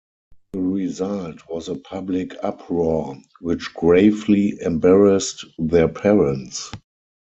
[0.53, 6.71] The result was a public uproar which gravely embarrassed their parents.